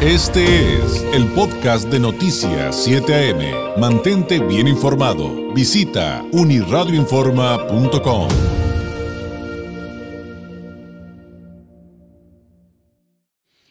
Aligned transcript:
Este 0.00 0.76
es 0.76 1.02
el 1.12 1.26
podcast 1.32 1.88
de 1.88 1.98
Noticias 1.98 2.84
7 2.84 3.32
AM. 3.32 3.80
Mantente 3.80 4.38
bien 4.38 4.68
informado. 4.68 5.52
Visita 5.52 6.24
uniradioinforma.com. 6.30 8.28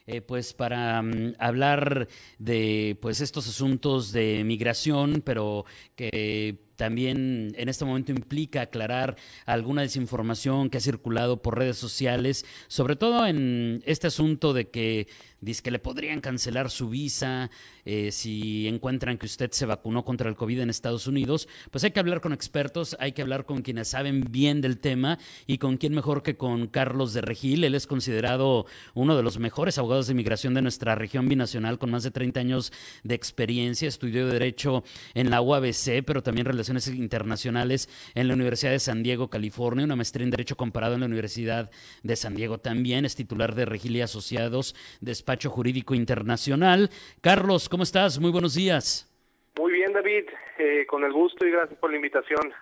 Eh, 0.06 0.20
pues 0.20 0.54
para 0.54 1.02
mm, 1.02 1.36
hablar 1.40 2.10
de 2.40 2.98
pues 3.02 3.22
estos 3.22 3.48
asuntos 3.48 4.12
de 4.12 4.44
migración, 4.44 5.22
pero 5.26 5.64
que 5.96 6.67
también 6.78 7.54
en 7.58 7.70
este 7.70 7.84
momento 7.84 8.12
implica 8.12 8.62
aclarar 8.62 9.18
alguna 9.46 9.82
desinformación 9.82 10.70
que 10.70 10.78
ha 10.78 10.82
circulado 10.82 11.42
por 11.42 11.58
redes 11.58 11.78
sociales, 11.78 12.46
sobre 12.68 12.96
todo 12.96 13.26
en 13.26 13.84
este 13.86 14.08
asunto 14.08 14.54
de 14.54 14.70
que 14.70 15.08
dice 15.40 15.70
le 15.70 15.80
podrían 15.80 16.22
cancelar 16.22 16.70
su 16.70 16.90
visa 16.90 17.52
eh, 17.86 18.12
si 18.12 18.68
encuentran 18.68 19.18
que 19.18 19.26
usted 19.26 19.52
se 19.52 19.66
vacunó 19.66 20.04
contra 20.04 20.30
el 20.30 20.36
COVID 20.36 20.62
en 20.62 20.70
Estados 20.70 21.08
Unidos. 21.08 21.48
Pues 21.72 21.84
hay 21.84 21.92
que 21.92 22.00
hablar 22.00 22.22
con 22.22 22.34
expertos, 22.34 22.96
hay 23.00 23.12
que 23.12 23.22
hablar 23.22 23.46
con 23.46 23.62
quienes 23.62 23.90
saben 23.90 24.26
bien 24.30 24.62
del 24.62 24.80
tema 24.80 25.20
y 25.46 25.58
con 25.58 25.78
quién 25.78 25.94
mejor 25.94 26.24
que 26.24 26.38
con 26.38 26.68
Carlos 26.68 27.14
de 27.14 27.22
Regil. 27.22 27.64
Él 27.64 27.76
es 27.76 27.88
considerado 27.88 28.66
uno 28.94 29.16
de 29.16 29.24
los 29.24 29.40
mejores 29.40 29.78
abogados 29.78 30.08
de 30.08 30.14
inmigración 30.14 30.54
de 30.54 30.62
nuestra 30.62 30.96
región 30.96 31.28
binacional 31.30 31.78
con 31.80 31.92
más 31.92 32.04
de 32.04 32.12
30 32.12 32.40
años 32.40 32.74
de 33.04 33.16
experiencia. 33.16 33.88
Estudió 33.88 34.28
Derecho 34.28 34.84
en 35.14 35.30
la 35.30 35.42
UABC, 35.42 36.04
pero 36.06 36.24
también 36.24 36.46
Internacionales 36.70 37.90
en 38.16 38.28
la 38.28 38.34
Universidad 38.34 38.72
de 38.72 38.80
San 38.80 39.04
Diego, 39.04 39.30
California, 39.30 39.86
una 39.86 39.96
maestría 39.96 40.26
en 40.26 40.32
Derecho 40.32 40.56
Comparado 40.58 40.94
en 40.94 41.02
la 41.02 41.06
Universidad 41.06 41.70
de 42.04 42.16
San 42.16 42.36
Diego 42.36 42.60
también. 42.60 43.06
Es 43.06 43.16
titular 43.16 43.56
de 43.56 43.66
Regil 43.66 43.96
y 43.96 44.02
Asociados 44.02 44.76
de 45.02 45.12
despacho 45.12 45.50
jurídico 45.50 45.96
internacional. 45.96 46.90
Carlos, 47.22 47.70
¿cómo 47.70 47.84
estás? 47.84 48.20
Muy 48.20 48.32
buenos 48.32 48.54
días. 48.54 49.12
Muy 49.58 49.72
bien, 49.72 49.92
David, 49.92 50.26
eh, 50.60 50.86
con 50.86 51.04
el 51.04 51.12
gusto 51.12 51.46
y 51.46 51.52
gracias 51.52 51.80
por 51.80 51.90
la 51.90 51.96
invitación. 51.96 52.54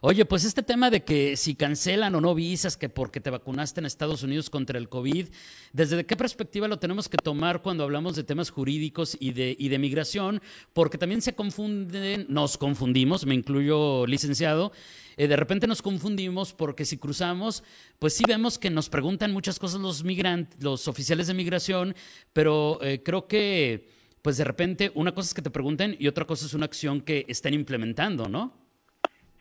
Oye, 0.00 0.24
pues 0.24 0.44
este 0.44 0.62
tema 0.62 0.90
de 0.90 1.04
que 1.04 1.36
si 1.36 1.54
cancelan 1.54 2.14
o 2.14 2.20
no 2.20 2.34
visas, 2.34 2.76
que 2.76 2.88
porque 2.88 3.20
te 3.20 3.30
vacunaste 3.30 3.80
en 3.80 3.86
Estados 3.86 4.22
Unidos 4.22 4.50
contra 4.50 4.78
el 4.78 4.88
COVID, 4.88 5.28
¿desde 5.72 6.04
qué 6.04 6.16
perspectiva 6.16 6.68
lo 6.68 6.78
tenemos 6.78 7.08
que 7.08 7.16
tomar 7.16 7.62
cuando 7.62 7.84
hablamos 7.84 8.16
de 8.16 8.24
temas 8.24 8.50
jurídicos 8.50 9.16
y 9.20 9.32
de, 9.32 9.56
y 9.58 9.68
de 9.68 9.78
migración? 9.78 10.42
Porque 10.72 10.98
también 10.98 11.22
se 11.22 11.34
confunden, 11.34 12.26
nos 12.28 12.58
confundimos, 12.58 13.24
me 13.24 13.34
incluyo 13.34 14.06
licenciado, 14.06 14.72
eh, 15.16 15.28
de 15.28 15.36
repente 15.36 15.66
nos 15.66 15.80
confundimos 15.80 16.52
porque 16.52 16.84
si 16.84 16.98
cruzamos, 16.98 17.62
pues 17.98 18.14
sí 18.14 18.24
vemos 18.26 18.58
que 18.58 18.70
nos 18.70 18.88
preguntan 18.88 19.32
muchas 19.32 19.58
cosas 19.58 19.80
los 19.80 20.04
migrantes, 20.04 20.62
los 20.62 20.88
oficiales 20.88 21.28
de 21.28 21.34
migración, 21.34 21.94
pero 22.32 22.78
eh, 22.82 23.02
creo 23.02 23.28
que, 23.28 23.88
pues 24.22 24.36
de 24.36 24.44
repente, 24.44 24.90
una 24.94 25.14
cosa 25.14 25.28
es 25.28 25.34
que 25.34 25.42
te 25.42 25.50
pregunten 25.50 25.96
y 25.98 26.08
otra 26.08 26.26
cosa 26.26 26.46
es 26.46 26.54
una 26.54 26.66
acción 26.66 27.00
que 27.00 27.24
están 27.28 27.54
implementando, 27.54 28.28
¿no? 28.28 28.63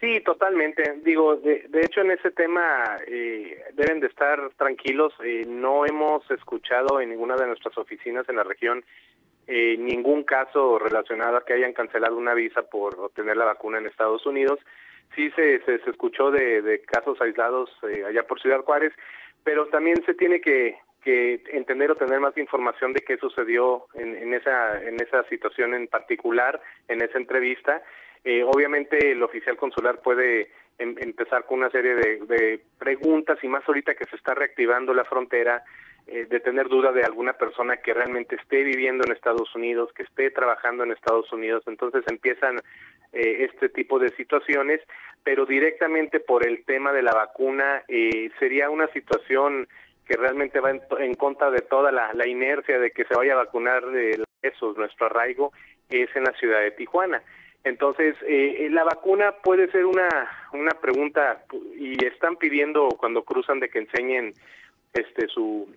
Sí, 0.03 0.19
totalmente. 0.19 0.99
Digo, 1.03 1.37
de, 1.37 1.65
hecho 1.81 2.01
en 2.01 2.11
ese 2.11 2.31
tema 2.31 2.97
eh, 3.07 3.63
deben 3.71 4.01
de 4.01 4.07
estar 4.07 4.49
tranquilos. 4.57 5.13
no 5.47 5.85
hemos 5.85 6.29
escuchado 6.29 6.99
en 6.99 7.11
ninguna 7.11 7.37
de 7.37 7.47
nuestras 7.47 7.77
oficinas 7.77 8.27
en 8.27 8.35
la 8.35 8.43
región 8.43 8.83
ningún 9.47 10.23
caso 10.23 10.79
relacionado 10.79 11.35
a 11.35 11.45
que 11.45 11.53
hayan 11.53 11.73
cancelado 11.73 12.15
una 12.17 12.33
visa 12.33 12.63
por 12.63 12.97
obtener 12.97 13.35
la 13.35 13.43
vacuna 13.43 13.77
en 13.77 13.87
Estados 13.87 14.25
Unidos 14.25 14.59
sí 15.15 15.29
se, 15.31 15.61
se, 15.63 15.75
escuchó 15.89 16.31
de, 16.31 16.81
casos 16.85 17.19
aislados 17.21 17.69
eh, 17.89 18.03
allá 18.05 18.23
por 18.23 18.41
Ciudad 18.41 18.61
Juárez, 18.61 18.93
pero 19.43 19.67
también 19.67 20.03
se 20.05 20.13
tiene 20.13 20.41
que, 20.41 20.77
que 21.03 21.43
entender 21.51 21.91
o 21.91 21.95
tener 21.95 22.19
más 22.19 22.37
información 22.37 22.93
de 22.93 23.01
qué 23.01 23.17
sucedió 23.17 23.85
en, 23.95 24.15
en, 24.15 24.33
esa, 24.33 24.81
en 24.81 24.95
esa 25.01 25.23
situación 25.25 25.73
en 25.73 25.87
particular, 25.87 26.61
en 26.87 27.01
esa 27.01 27.17
entrevista. 27.17 27.81
Eh, 28.23 28.43
obviamente 28.43 29.11
el 29.11 29.21
oficial 29.21 29.57
consular 29.57 30.01
puede 30.01 30.51
em, 30.77 30.95
empezar 30.99 31.45
con 31.45 31.59
una 31.59 31.69
serie 31.69 31.95
de, 31.95 32.19
de, 32.25 32.61
preguntas 32.77 33.37
y 33.43 33.47
más 33.47 33.67
ahorita 33.67 33.95
que 33.95 34.05
se 34.05 34.15
está 34.15 34.33
reactivando 34.33 34.93
la 34.93 35.05
frontera, 35.05 35.63
eh, 36.05 36.25
de 36.29 36.41
tener 36.41 36.67
duda 36.67 36.91
de 36.91 37.03
alguna 37.03 37.31
persona 37.31 37.77
que 37.77 37.93
realmente 37.93 38.35
esté 38.35 38.61
viviendo 38.63 39.05
en 39.05 39.13
Estados 39.13 39.55
Unidos, 39.55 39.93
que 39.93 40.03
esté 40.03 40.31
trabajando 40.31 40.83
en 40.83 40.91
Estados 40.91 41.31
Unidos. 41.31 41.63
Entonces 41.65 42.03
empiezan 42.07 42.57
eh, 43.13 43.47
este 43.49 43.69
tipo 43.69 43.99
de 43.99 44.09
situaciones, 44.09 44.81
pero 45.23 45.45
directamente 45.45 46.19
por 46.19 46.45
el 46.45 46.65
tema 46.65 46.91
de 46.91 47.03
la 47.03 47.13
vacuna 47.13 47.83
eh, 47.87 48.31
sería 48.37 48.69
una 48.69 48.87
situación 48.87 49.69
que 50.05 50.17
realmente 50.17 50.59
va 50.59 50.71
en, 50.71 51.13
contra 51.13 51.49
de 51.49 51.61
toda 51.61 51.89
la, 51.93 52.27
inercia 52.27 52.79
de 52.79 52.91
que 52.91 53.05
se 53.05 53.15
vaya 53.15 53.31
a 53.31 53.37
vacunar 53.37 53.85
de 53.85 54.21
eso, 54.41 54.73
nuestro 54.75 55.05
arraigo 55.05 55.53
es 55.89 56.13
en 56.17 56.25
la 56.25 56.33
ciudad 56.33 56.59
de 56.59 56.71
Tijuana. 56.71 57.23
Entonces, 57.63 58.15
eh, 58.27 58.67
la 58.71 58.83
vacuna 58.83 59.31
puede 59.43 59.71
ser 59.71 59.85
una, 59.85 60.09
una 60.51 60.71
pregunta 60.71 61.43
y 61.77 62.03
están 62.05 62.35
pidiendo 62.35 62.89
cuando 62.97 63.23
cruzan 63.23 63.59
de 63.59 63.69
que 63.69 63.79
enseñen 63.79 64.33
este 64.93 65.27
su 65.27 65.67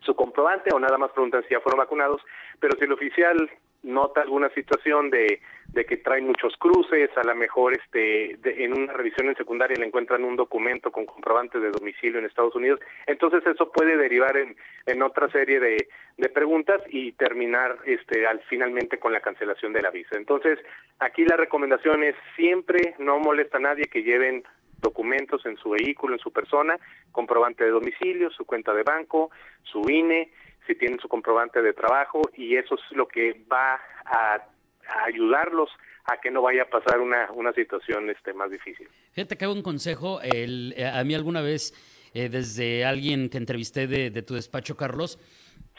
su 0.00 0.14
comprobante 0.14 0.72
o 0.72 0.78
nada 0.78 0.96
más 0.96 1.10
preguntan 1.10 1.42
si 1.42 1.50
ya 1.50 1.60
fueron 1.60 1.78
vacunados, 1.78 2.22
pero 2.60 2.76
si 2.78 2.84
el 2.84 2.92
oficial 2.92 3.50
nota 3.86 4.20
alguna 4.20 4.50
situación 4.50 5.10
de, 5.10 5.40
de 5.68 5.84
que 5.84 5.96
traen 5.96 6.26
muchos 6.26 6.56
cruces, 6.58 7.08
a 7.16 7.22
lo 7.22 7.34
mejor 7.34 7.72
este, 7.72 8.36
en 8.64 8.76
una 8.76 8.92
revisión 8.92 9.28
en 9.28 9.36
secundaria 9.36 9.76
le 9.78 9.86
encuentran 9.86 10.24
un 10.24 10.36
documento 10.36 10.90
con 10.90 11.06
comprobante 11.06 11.60
de 11.60 11.70
domicilio 11.70 12.18
en 12.18 12.26
Estados 12.26 12.54
Unidos, 12.54 12.80
entonces 13.06 13.46
eso 13.46 13.70
puede 13.70 13.96
derivar 13.96 14.36
en, 14.36 14.56
en 14.86 15.02
otra 15.02 15.30
serie 15.30 15.60
de, 15.60 15.88
de 16.16 16.28
preguntas 16.28 16.82
y 16.88 17.12
terminar 17.12 17.78
este, 17.84 18.26
al, 18.26 18.40
finalmente 18.48 18.98
con 18.98 19.12
la 19.12 19.20
cancelación 19.20 19.72
de 19.72 19.82
la 19.82 19.90
visa. 19.90 20.16
Entonces, 20.16 20.58
aquí 20.98 21.24
la 21.24 21.36
recomendación 21.36 22.02
es 22.02 22.16
siempre 22.34 22.94
no 22.98 23.18
molesta 23.18 23.58
a 23.58 23.60
nadie 23.60 23.84
que 23.84 24.02
lleven 24.02 24.44
documentos 24.80 25.46
en 25.46 25.56
su 25.56 25.70
vehículo, 25.70 26.14
en 26.14 26.20
su 26.20 26.32
persona, 26.32 26.78
comprobante 27.12 27.64
de 27.64 27.70
domicilio, 27.70 28.30
su 28.30 28.44
cuenta 28.44 28.74
de 28.74 28.82
banco, 28.82 29.30
su 29.62 29.80
INE, 29.88 30.30
si 30.66 30.74
tienen 30.74 30.98
su 31.00 31.08
comprobante 31.08 31.62
de 31.62 31.72
trabajo 31.72 32.22
y 32.36 32.56
eso 32.56 32.74
es 32.74 32.96
lo 32.96 33.06
que 33.08 33.44
va 33.50 33.80
a, 34.04 34.42
ayudarlos 35.06 35.70
a 36.04 36.20
que 36.20 36.30
no 36.30 36.42
vaya 36.42 36.62
a 36.62 36.66
pasar 36.66 37.00
una, 37.00 37.30
una 37.32 37.52
situación 37.52 38.08
este, 38.10 38.32
más 38.32 38.50
difícil. 38.50 38.88
Fíjate 39.12 39.36
que 39.36 39.44
hago 39.44 39.54
un 39.54 39.62
consejo, 39.62 40.20
el, 40.22 40.74
eh, 40.76 40.86
a 40.86 41.02
mí 41.02 41.14
alguna 41.14 41.42
vez, 41.42 41.72
eh, 42.14 42.28
desde 42.28 42.84
alguien 42.84 43.28
que 43.28 43.38
entrevisté 43.38 43.86
de, 43.86 44.10
de 44.10 44.22
tu 44.22 44.34
despacho, 44.34 44.76
Carlos, 44.76 45.18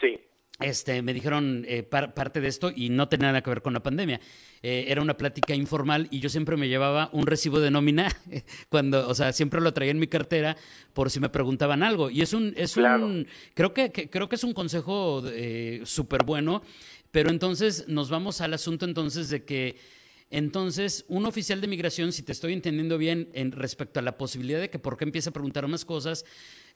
sí 0.00 0.27
este, 0.60 1.02
me 1.02 1.14
dijeron 1.14 1.64
eh, 1.68 1.84
parte 1.84 2.40
de 2.40 2.48
esto 2.48 2.72
y 2.74 2.88
no 2.88 3.08
tenía 3.08 3.28
nada 3.28 3.42
que 3.42 3.50
ver 3.50 3.62
con 3.62 3.74
la 3.74 3.82
pandemia. 3.82 4.20
Eh, 4.62 4.86
era 4.88 5.00
una 5.00 5.16
plática 5.16 5.54
informal 5.54 6.08
y 6.10 6.18
yo 6.18 6.28
siempre 6.28 6.56
me 6.56 6.68
llevaba 6.68 7.10
un 7.12 7.26
recibo 7.26 7.60
de 7.60 7.70
nómina 7.70 8.08
cuando, 8.68 9.08
o 9.08 9.14
sea, 9.14 9.32
siempre 9.32 9.60
lo 9.60 9.72
traía 9.72 9.92
en 9.92 10.00
mi 10.00 10.08
cartera 10.08 10.56
por 10.94 11.10
si 11.10 11.20
me 11.20 11.28
preguntaban 11.28 11.82
algo. 11.84 12.10
Y 12.10 12.22
es 12.22 12.32
un, 12.32 12.54
es 12.56 12.76
un, 12.76 13.28
creo 13.54 13.72
que, 13.72 13.92
creo 13.92 14.28
que 14.28 14.34
es 14.34 14.44
un 14.44 14.52
consejo 14.52 15.22
eh, 15.26 15.82
súper 15.84 16.24
bueno. 16.24 16.62
Pero 17.10 17.30
entonces 17.30 17.86
nos 17.88 18.10
vamos 18.10 18.40
al 18.40 18.52
asunto 18.52 18.84
entonces 18.84 19.30
de 19.30 19.44
que 19.44 19.76
entonces, 20.30 21.06
un 21.08 21.24
oficial 21.24 21.60
de 21.60 21.68
migración, 21.68 22.12
si 22.12 22.22
te 22.22 22.32
estoy 22.32 22.52
entendiendo 22.52 22.98
bien 22.98 23.30
en 23.32 23.52
respecto 23.52 23.98
a 23.98 24.02
la 24.02 24.18
posibilidad 24.18 24.60
de 24.60 24.68
que 24.68 24.78
por 24.78 24.98
qué 24.98 25.04
empiece 25.04 25.30
a 25.30 25.32
preguntar 25.32 25.66
más 25.68 25.86
cosas, 25.86 26.26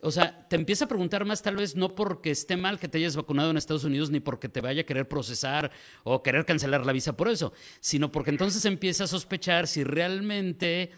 o 0.00 0.10
sea, 0.10 0.48
te 0.48 0.56
empieza 0.56 0.86
a 0.86 0.88
preguntar 0.88 1.24
más 1.26 1.42
tal 1.42 1.56
vez 1.56 1.76
no 1.76 1.94
porque 1.94 2.30
esté 2.30 2.56
mal 2.56 2.78
que 2.78 2.88
te 2.88 2.98
hayas 2.98 3.14
vacunado 3.14 3.50
en 3.50 3.58
Estados 3.58 3.84
Unidos 3.84 4.10
ni 4.10 4.20
porque 4.20 4.48
te 4.48 4.60
vaya 4.60 4.82
a 4.82 4.86
querer 4.86 5.06
procesar 5.06 5.70
o 6.02 6.22
querer 6.22 6.46
cancelar 6.46 6.86
la 6.86 6.92
visa 6.92 7.16
por 7.16 7.28
eso, 7.28 7.52
sino 7.80 8.10
porque 8.10 8.30
entonces 8.30 8.64
empieza 8.64 9.04
a 9.04 9.06
sospechar 9.06 9.68
si 9.68 9.84
realmente 9.84 10.90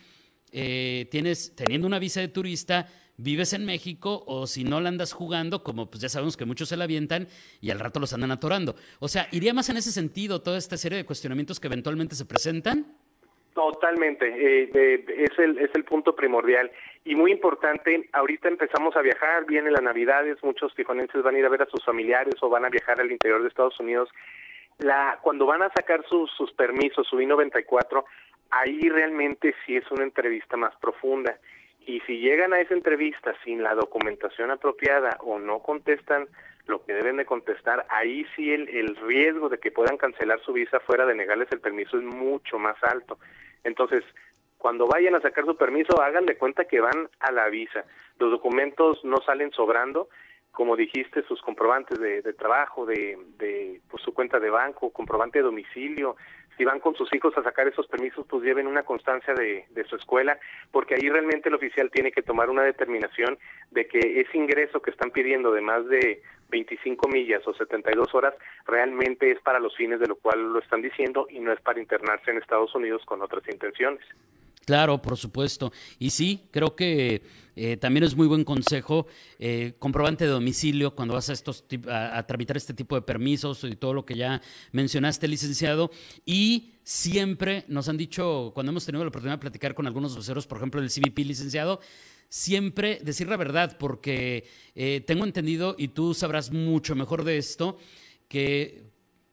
eh, 0.53 1.09
tienes, 1.11 1.57
teniendo 1.57 1.89
una 1.89 1.99
visa 1.99 2.21
de 2.21 2.29
turista, 2.29 2.87
vives 3.17 3.53
en 3.53 3.65
México 3.65 4.25
o 4.27 4.47
si 4.47 4.65
no 4.65 4.81
la 4.81 4.89
andas 4.89 5.13
jugando, 5.13 5.63
como 5.63 5.91
pues 5.91 6.01
ya 6.03 6.09
sabemos 6.09 6.37
que 6.37 6.45
muchos 6.45 6.69
se 6.69 6.77
la 6.77 6.85
avientan 6.85 7.29
y 7.61 7.71
al 7.71 7.81
rato 7.81 8.01
los 8.01 8.13
andan 8.13 8.31
atorando. 8.31 8.75
O 9.00 9.09
sea, 9.09 9.29
¿iría 9.33 9.55
más 9.55 9.69
en 9.69 9.77
ese 9.77 9.93
sentido 9.93 10.43
toda 10.43 10.59
esta 10.59 10.77
serie 10.77 10.99
de 10.99 11.06
cuestionamientos 11.06 11.61
que 11.61 11.69
eventualmente 11.69 12.15
se 12.15 12.25
presentan? 12.25 12.87
Totalmente, 13.55 14.27
eh, 14.27 15.05
es, 15.17 15.38
el, 15.38 15.59
es 15.59 15.71
el 15.75 15.85
punto 15.85 16.17
primordial 16.17 16.73
y 17.05 17.15
muy 17.15 17.31
importante, 17.31 18.09
ahorita 18.12 18.49
empezamos 18.49 18.97
a 18.97 19.03
viajar, 19.03 19.44
viene 19.44 19.71
las 19.71 19.83
navidades, 19.83 20.43
muchos 20.43 20.75
tijonenses 20.75 21.23
van 21.23 21.37
a 21.37 21.38
ir 21.38 21.44
a 21.44 21.50
ver 21.50 21.62
a 21.62 21.67
sus 21.67 21.85
familiares 21.85 22.35
o 22.41 22.49
van 22.49 22.65
a 22.65 22.69
viajar 22.69 23.00
al 23.00 23.12
interior 23.12 23.43
de 23.43 23.49
Estados 23.49 23.79
Unidos. 23.79 24.09
La, 24.79 25.21
cuando 25.23 25.47
van 25.47 25.62
a 25.62 25.71
sacar 25.71 26.05
sus, 26.09 26.33
sus 26.33 26.50
permisos, 26.53 27.06
su 27.06 27.21
I-94, 27.21 28.05
ahí 28.50 28.88
realmente 28.88 29.55
sí 29.65 29.77
es 29.77 29.88
una 29.93 30.03
entrevista 30.03 30.56
más 30.56 30.75
profunda 30.77 31.38
y 31.87 32.01
si 32.01 32.19
llegan 32.19 32.53
a 32.53 32.61
esa 32.61 32.75
entrevista 32.75 33.35
sin 33.45 33.63
la 33.63 33.75
documentación 33.75 34.51
apropiada 34.51 35.17
o 35.21 35.39
no 35.39 35.61
contestan 35.61 36.29
lo 36.67 36.85
que 36.85 36.95
deben 36.95 37.19
de 37.19 37.27
contestar, 37.27 37.87
ahí 37.91 38.27
sí 38.35 38.53
el, 38.53 38.69
el 38.69 38.97
riesgo 38.97 39.49
de 39.49 39.59
que 39.59 39.71
puedan 39.71 39.99
cancelar 39.99 40.41
su 40.41 40.53
visa 40.53 40.81
fuera 40.81 41.05
de 41.05 41.15
negarles 41.15 41.49
el 41.53 41.61
permiso 41.61 41.99
es 41.99 42.05
mucho 42.05 42.59
más 42.59 42.83
alto. 42.83 43.19
Entonces, 43.65 44.03
cuando 44.65 44.87
vayan 44.87 45.15
a 45.15 45.21
sacar 45.21 45.45
su 45.45 45.57
permiso, 45.57 46.01
hagan 46.01 46.25
de 46.25 46.39
cuenta 46.39 46.65
que 46.65 46.81
van 46.81 47.11
a 47.21 47.31
la 47.33 47.49
visa. 47.51 47.85
Los 48.19 48.31
documentos 48.31 49.05
no 49.05 49.19
salen 49.19 49.51
sobrando, 49.53 50.09
como 50.53 50.75
dijiste, 50.75 51.23
sus 51.25 51.43
comprobantes 51.43 52.01
de, 52.01 52.23
trabajo, 52.33 52.87
de, 52.87 53.19
de 53.37 53.83
pues, 53.91 54.03
su 54.03 54.15
cuenta 54.15 54.41
de 54.41 54.49
banco, 54.49 54.91
comprobante 54.91 55.41
de 55.41 55.45
domicilio, 55.45 56.17
si 56.56 56.65
van 56.65 56.81
con 56.81 56.95
sus 56.95 57.12
hijos 57.15 57.37
a 57.37 57.43
sacar 57.43 57.67
esos 57.69 57.87
permisos, 57.87 58.27
pues 58.29 58.43
lleven 58.43 58.67
una 58.67 58.83
constancia 58.83 59.35
de, 59.35 59.67
de, 59.71 59.85
su 59.85 59.97
escuela, 59.97 60.39
porque 60.71 60.95
ahí 60.95 61.09
realmente 61.09 61.49
el 61.49 61.55
oficial 61.55 61.91
tiene 61.91 62.12
que 62.12 62.23
tomar 62.23 62.51
una 62.51 62.62
determinación 62.62 63.39
de 63.71 63.87
que 63.87 64.21
ese 64.21 64.39
ingreso 64.39 64.81
que 64.81 64.91
están 64.91 65.11
pidiendo 65.11 65.53
de 65.53 65.61
más 65.61 65.87
de 65.89 66.23
25 66.51 67.09
millas 67.09 67.47
o 67.47 67.55
72 67.55 68.15
horas 68.15 68.35
realmente 68.67 69.31
es 69.31 69.41
para 69.41 69.59
los 69.59 69.77
fines 69.77 70.01
de 70.01 70.06
lo 70.06 70.17
cual 70.17 70.53
lo 70.53 70.59
están 70.61 70.83
diciendo 70.83 71.27
y 71.29 71.41
no 71.41 71.53
es 71.53 71.61
para 71.61 71.81
internarse 71.81 72.31
en 72.31 72.39
Estados 72.39 72.75
Unidos 72.75 73.05
con 73.05 73.23
otras 73.23 73.43
intenciones. 73.49 74.05
Claro, 74.64 75.00
por 75.02 75.16
supuesto. 75.16 75.72
Y 75.99 76.11
sí, 76.11 76.49
creo 76.50 76.75
que 76.75 77.22
eh, 77.56 77.76
también 77.76 78.05
es 78.05 78.16
muy 78.16 78.26
buen 78.26 78.44
consejo 78.44 79.06
eh, 79.38 79.75
comprobante 79.78 80.25
de 80.25 80.31
domicilio 80.31 80.94
cuando 80.94 81.14
vas 81.14 81.28
a, 81.28 81.32
estos, 81.34 81.64
a, 81.88 82.22
tramitar 82.26 82.56
este 82.56 82.75
tipo 82.75 82.96
de 82.96 83.02
permisos 83.02 83.62
y 83.64 83.76
todo 83.76 83.93
lo 83.93 84.05
que 84.05 84.14
ya 84.14 84.40
mencionaste, 84.72 85.28
licenciado. 85.28 85.90
Y 86.25 86.72
siempre 86.82 87.64
nos 87.69 87.88
han 87.88 87.96
dicho, 87.96 88.52
cuando 88.55 88.70
hemos 88.70 88.87
tenido 88.87 89.05
la 89.05 89.08
oportunidad 89.08 89.37
de 89.37 89.43
platicar 89.43 89.75
con 89.75 89.87
algunos 89.87 90.16
voceros, 90.16 90.46
por 90.46 90.58
ejemplo, 90.58 90.81
del 90.81 90.90
CBP, 90.90 91.19
licenciado, 91.19 91.81
siempre 92.28 93.00
decir 93.02 93.28
la 93.28 93.37
verdad, 93.37 93.76
porque 93.78 94.46
eh, 94.75 95.02
tengo 95.06 95.25
entendido, 95.25 95.76
y 95.78 95.88
tú 95.88 96.14
sabrás 96.14 96.50
mucho 96.50 96.94
mejor 96.94 97.25
de 97.25 97.37
esto, 97.37 97.78
que 98.28 98.82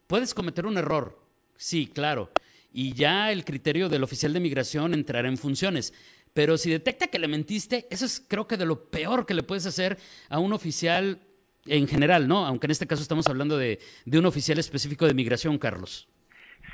puedes 0.06 0.34
cometer 0.34 0.66
un 0.66 0.76
error. 0.76 1.18
Sí, 1.56 1.86
claro 1.86 2.30
y 2.72 2.94
ya 2.94 3.30
el 3.32 3.44
criterio 3.44 3.88
del 3.88 4.02
oficial 4.02 4.32
de 4.32 4.40
migración 4.40 4.94
entrará 4.94 5.28
en 5.28 5.36
funciones. 5.36 5.92
Pero 6.34 6.56
si 6.56 6.70
detecta 6.70 7.08
que 7.08 7.18
le 7.18 7.28
mentiste, 7.28 7.86
eso 7.90 8.06
es 8.06 8.24
creo 8.26 8.46
que 8.46 8.56
de 8.56 8.66
lo 8.66 8.84
peor 8.90 9.26
que 9.26 9.34
le 9.34 9.42
puedes 9.42 9.66
hacer 9.66 9.98
a 10.30 10.38
un 10.38 10.52
oficial 10.52 11.20
en 11.66 11.86
general, 11.86 12.26
¿no? 12.26 12.46
Aunque 12.46 12.66
en 12.66 12.72
este 12.72 12.86
caso 12.86 13.02
estamos 13.02 13.28
hablando 13.28 13.58
de, 13.58 13.78
un 14.12 14.26
oficial 14.26 14.58
específico 14.58 15.06
de 15.06 15.14
migración, 15.14 15.58
Carlos. 15.58 16.08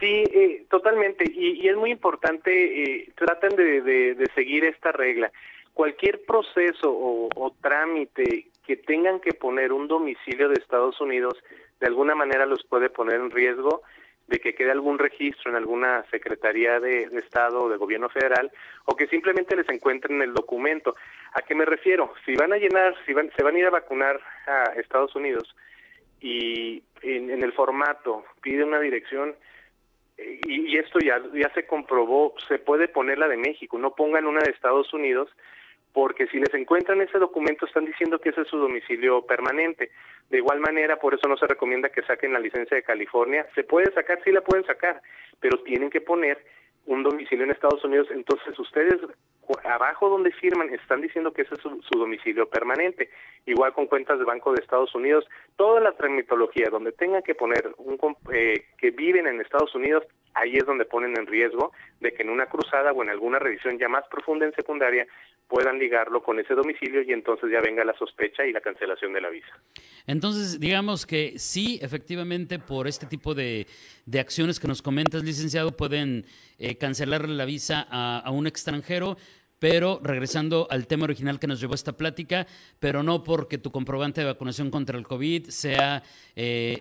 Sí, 0.00 0.24
eh, 0.32 0.66
totalmente. 0.70 1.24
Y, 1.30 1.66
es 1.66 1.76
muy 1.76 1.90
importante, 1.90 3.00
eh, 3.00 3.12
traten 3.16 3.56
de, 3.56 4.30
seguir 4.34 4.64
esta 4.64 4.92
regla. 4.92 5.32
Cualquier 5.74 6.22
proceso 6.24 6.90
o, 6.90 7.28
o 7.34 7.54
trámite 7.60 8.48
que 8.64 8.76
tengan 8.76 9.20
que 9.20 9.32
poner 9.32 9.72
un 9.72 9.88
domicilio 9.88 10.48
de 10.48 10.54
Estados 10.54 11.00
Unidos, 11.00 11.34
de 11.80 11.86
alguna 11.86 12.14
manera 12.14 12.46
los 12.46 12.64
puede 12.64 12.90
poner 12.90 13.16
en 13.16 13.30
riesgo 13.30 13.82
de 14.28 14.38
que 14.40 14.54
quede 14.54 14.70
algún 14.70 14.98
registro 14.98 15.50
en 15.50 15.56
alguna 15.56 16.04
Secretaría 16.10 16.78
de, 16.80 17.04
Estado 17.18 17.62
o 17.62 17.68
de 17.68 17.78
Gobierno 17.78 18.08
Federal 18.10 18.50
o 18.84 18.94
que 18.94 19.06
simplemente 19.08 19.56
les 19.56 19.68
encuentren 19.70 20.20
el 20.22 20.34
documento. 20.34 20.94
¿A 21.32 21.42
qué 21.42 21.54
me 21.54 21.64
refiero? 21.64 22.12
Si 22.24 22.34
van 22.34 22.52
a 22.52 22.58
llenar, 22.58 22.94
si 23.06 23.14
van, 23.14 23.30
se 23.36 23.42
van 23.42 23.56
a 23.56 23.58
ir 23.58 23.66
a 23.66 23.70
vacunar 23.70 24.20
a 24.46 24.64
Estados 24.76 25.16
Unidos 25.16 25.56
y 26.20 26.82
en, 27.02 27.42
el 27.42 27.52
formato 27.52 28.24
pide 28.42 28.64
una 28.64 28.80
dirección 28.80 29.34
y, 30.18 30.72
y, 30.72 30.76
esto 30.76 30.98
ya 30.98 31.20
se 31.54 31.66
comprobó, 31.66 32.34
se 32.48 32.58
puede 32.58 32.88
poner 32.88 33.18
la 33.18 33.28
de 33.28 33.36
México, 33.36 33.78
no 33.78 33.94
pongan 33.94 34.26
una 34.26 34.40
de 34.40 34.50
Estados 34.50 34.92
Unidos 34.92 35.30
porque 35.92 36.26
si 36.28 36.38
les 36.38 36.52
encuentran 36.54 37.00
ese 37.00 37.18
documento 37.18 37.66
están 37.66 37.84
diciendo 37.84 38.18
que 38.18 38.30
ese 38.30 38.42
es 38.42 38.48
su 38.48 38.58
domicilio 38.58 39.22
permanente. 39.22 39.90
De 40.30 40.38
igual 40.38 40.60
manera, 40.60 40.96
por 40.96 41.14
eso 41.14 41.26
no 41.28 41.36
se 41.36 41.46
recomienda 41.46 41.88
que 41.88 42.02
saquen 42.02 42.32
la 42.32 42.38
licencia 42.38 42.76
de 42.76 42.82
California. 42.82 43.46
Se 43.54 43.64
puede 43.64 43.92
sacar, 43.92 44.20
sí 44.24 44.30
la 44.30 44.42
pueden 44.42 44.64
sacar, 44.66 45.00
pero 45.40 45.58
tienen 45.62 45.90
que 45.90 46.00
poner 46.00 46.38
un 46.86 47.02
domicilio 47.02 47.44
en 47.44 47.50
Estados 47.50 47.84
Unidos. 47.84 48.08
Entonces 48.10 48.58
ustedes 48.58 49.00
abajo 49.64 50.08
donde 50.08 50.32
firman 50.32 50.72
están 50.74 51.00
diciendo 51.00 51.32
que 51.32 51.42
ese 51.42 51.54
es 51.54 51.60
su, 51.60 51.98
domicilio 51.98 52.48
permanente. 52.48 53.10
Igual 53.46 53.72
con 53.72 53.86
cuentas 53.86 54.18
de 54.18 54.24
Banco 54.24 54.52
de 54.52 54.60
Estados 54.60 54.94
Unidos, 54.94 55.26
toda 55.56 55.80
la 55.80 55.92
tramitología 55.92 56.68
donde 56.70 56.92
tengan 56.92 57.22
que 57.22 57.34
poner 57.34 57.72
un, 57.78 57.98
eh, 58.32 58.66
que 58.76 58.90
viven 58.90 59.26
en 59.26 59.40
Estados 59.40 59.74
Unidos, 59.74 60.04
ahí 60.38 60.56
es 60.56 60.66
donde 60.66 60.84
ponen 60.84 61.16
en 61.16 61.26
riesgo 61.26 61.72
de 62.00 62.12
que 62.12 62.22
en 62.22 62.30
una 62.30 62.46
cruzada 62.46 62.92
o 62.92 63.02
en 63.02 63.10
alguna 63.10 63.38
revisión 63.38 63.78
ya 63.78 63.88
más 63.88 64.04
profunda 64.10 64.46
en 64.46 64.54
secundaria 64.54 65.06
puedan 65.48 65.78
ligarlo 65.78 66.22
con 66.22 66.38
ese 66.38 66.54
domicilio 66.54 67.02
y 67.02 67.12
entonces 67.12 67.50
ya 67.50 67.60
venga 67.60 67.84
la 67.84 67.96
sospecha 67.96 68.44
y 68.44 68.52
la 68.52 68.60
cancelación 68.60 69.14
de 69.14 69.20
la 69.20 69.30
visa. 69.30 69.48
Entonces, 70.06 70.60
digamos 70.60 71.06
que 71.06 71.38
sí, 71.38 71.78
efectivamente, 71.82 72.58
por 72.58 72.86
este 72.86 73.06
tipo 73.06 73.34
de, 73.34 73.66
de 74.04 74.20
acciones 74.20 74.60
que 74.60 74.68
nos 74.68 74.82
comentas, 74.82 75.24
licenciado, 75.24 75.72
pueden 75.72 76.26
eh, 76.58 76.76
cancelar 76.76 77.26
la 77.28 77.46
visa 77.46 77.86
a, 77.90 78.18
a 78.18 78.30
un 78.30 78.46
extranjero 78.46 79.16
pero 79.58 80.00
regresando 80.02 80.66
al 80.70 80.86
tema 80.86 81.04
original 81.04 81.38
que 81.38 81.46
nos 81.46 81.60
llevó 81.60 81.74
esta 81.74 81.96
plática, 81.96 82.46
pero 82.80 83.02
no 83.02 83.22
porque 83.24 83.58
tu 83.58 83.70
comprobante 83.70 84.20
de 84.20 84.26
vacunación 84.26 84.70
contra 84.70 84.98
el 84.98 85.06
COVID 85.06 85.48
sea 85.48 86.02
eh, 86.36 86.78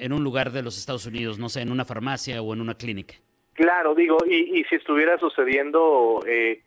en, 0.00 0.12
un 0.12 0.24
lugar 0.24 0.50
de 0.52 0.62
los 0.62 0.78
Estados 0.78 1.06
Unidos, 1.06 1.38
no 1.38 1.48
sé, 1.48 1.62
en 1.62 1.70
una 1.70 1.84
farmacia 1.84 2.42
o 2.42 2.52
en 2.54 2.60
una 2.60 2.74
clínica. 2.74 3.14
Claro, 3.54 3.94
digo, 3.94 4.16
y, 4.26 4.64
si 4.64 4.76
estuviera 4.76 5.18
sucediendo, 5.18 6.22
eh, 6.26 6.62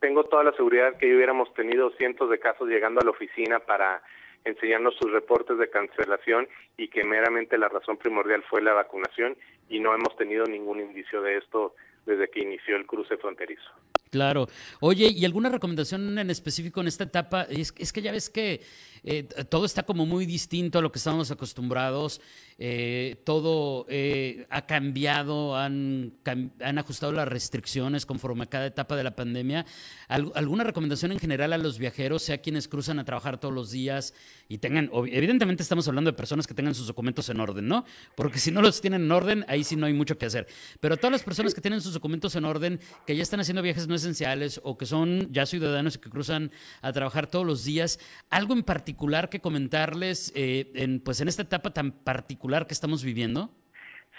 tengo 0.00 0.24
toda 0.24 0.44
la 0.44 0.52
seguridad 0.52 0.96
que 0.96 1.12
hubiéramos 1.14 1.52
tenido 1.54 1.90
cientos 1.96 2.30
de 2.30 2.38
casos 2.38 2.68
llegando 2.68 3.00
a 3.00 3.04
la 3.04 3.10
oficina 3.10 3.58
para 3.58 4.02
enseñarnos 4.44 4.94
sus 4.96 5.10
reportes 5.10 5.58
de 5.58 5.68
cancelación 5.68 6.48
y 6.76 6.88
que 6.88 7.02
meramente 7.04 7.58
la 7.58 7.68
razón 7.68 7.96
primordial 7.96 8.44
fue 8.48 8.62
la 8.62 8.72
vacunación 8.72 9.36
y 9.68 9.80
no 9.80 9.94
hemos 9.94 10.16
tenido 10.16 10.44
ningún 10.44 10.80
indicio 10.80 11.22
de 11.22 11.38
esto 11.38 11.74
desde 12.06 12.28
que 12.28 12.40
inició 12.40 12.76
el 12.76 12.86
cruce 12.86 13.16
fronterizo. 13.16 13.70
Claro. 14.10 14.48
Oye, 14.80 15.08
¿y 15.08 15.24
alguna 15.24 15.48
recomendación 15.48 16.18
en 16.18 16.30
específico 16.30 16.80
en 16.80 16.88
esta 16.88 17.04
etapa? 17.04 17.42
Es, 17.42 17.72
que 17.72 18.02
ya 18.02 18.12
ves 18.12 18.30
que 18.30 18.62
eh, 19.04 19.24
todo 19.48 19.64
está 19.64 19.82
como 19.84 20.06
muy 20.06 20.26
distinto 20.26 20.78
a 20.78 20.82
lo 20.82 20.92
que 20.92 20.98
estábamos 20.98 21.30
acostumbrados. 21.30 22.20
Eh, 22.60 23.22
todo 23.24 23.86
eh, 23.88 24.44
ha 24.50 24.66
cambiado, 24.66 25.56
han, 25.56 26.14
han, 26.24 26.78
ajustado 26.78 27.12
las 27.12 27.28
restricciones 27.28 28.04
conforme 28.04 28.44
a 28.44 28.46
cada 28.46 28.66
etapa 28.66 28.96
de 28.96 29.04
la 29.04 29.14
pandemia. 29.14 29.64
¿Alguna 30.08 30.64
recomendación 30.64 31.12
en 31.12 31.20
general 31.20 31.52
a 31.52 31.58
los 31.58 31.78
viajeros, 31.78 32.22
sea 32.22 32.38
quienes 32.38 32.66
cruzan 32.66 32.98
a 32.98 33.04
trabajar 33.04 33.38
todos 33.38 33.54
los 33.54 33.70
días 33.70 34.12
y 34.48 34.58
tengan, 34.58 34.90
evidentemente 35.06 35.62
estamos 35.62 35.86
hablando 35.86 36.10
de 36.10 36.16
personas 36.16 36.48
que 36.48 36.54
tengan 36.54 36.74
sus 36.74 36.88
documentos 36.88 37.28
en 37.28 37.38
orden, 37.38 37.68
¿no? 37.68 37.84
Porque 38.16 38.40
si 38.40 38.50
no 38.50 38.60
los 38.60 38.80
tienen 38.80 39.02
en 39.02 39.12
orden, 39.12 39.44
ahí 39.46 39.62
sí 39.62 39.76
no 39.76 39.86
hay 39.86 39.92
mucho 39.92 40.18
que 40.18 40.26
hacer. 40.26 40.48
Pero 40.80 40.96
todas 40.96 41.12
las 41.12 41.22
personas 41.22 41.54
que 41.54 41.60
tienen 41.60 41.80
sus 41.80 41.94
documentos 41.94 42.34
en 42.34 42.44
orden, 42.44 42.80
que 43.06 43.14
ya 43.14 43.22
están 43.22 43.38
haciendo 43.38 43.62
viajes 43.62 43.86
no 43.86 43.94
esenciales 43.94 44.60
o 44.64 44.76
que 44.76 44.86
son 44.86 45.32
ya 45.32 45.46
ciudadanos 45.46 45.94
y 45.94 45.98
que 45.98 46.10
cruzan 46.10 46.50
a 46.82 46.92
trabajar 46.92 47.28
todos 47.28 47.46
los 47.46 47.62
días, 47.62 48.00
algo 48.30 48.52
en 48.54 48.64
particular 48.64 48.87
que 48.96 49.40
comentarles 49.40 50.32
eh, 50.34 50.70
en, 50.74 51.00
pues 51.00 51.20
en 51.20 51.28
esta 51.28 51.42
etapa 51.42 51.70
tan 51.70 51.92
particular 51.92 52.66
que 52.66 52.74
estamos 52.74 53.04
viviendo? 53.04 53.50